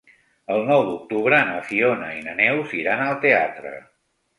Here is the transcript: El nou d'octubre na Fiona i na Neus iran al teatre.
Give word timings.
El 0.55 0.63
nou 0.69 0.81
d'octubre 0.87 1.43
na 1.51 1.61
Fiona 1.69 2.11
i 2.19 2.27
na 2.31 2.37
Neus 2.43 2.77
iran 2.83 3.09
al 3.09 3.25
teatre. 3.29 3.81